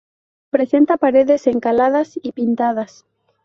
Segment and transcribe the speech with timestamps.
[0.49, 3.05] Presenta paredes encaladas y pintadas.